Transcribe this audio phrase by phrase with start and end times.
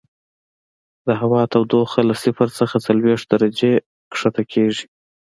[1.07, 3.71] د هوا تودوخه له صفر څخه څلوېښت درجې
[4.17, 4.85] ښکته کیږي